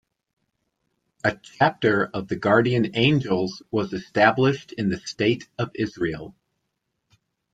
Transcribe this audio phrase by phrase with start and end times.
[1.23, 6.33] A chapter of the Guardian Angels was established in the State of Israel.